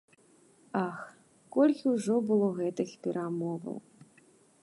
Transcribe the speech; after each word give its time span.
Ах, 0.85 1.01
колькі 1.57 1.85
ўжо 1.95 2.15
было 2.31 2.47
гэтых 2.61 2.89
перамоваў! 3.09 3.77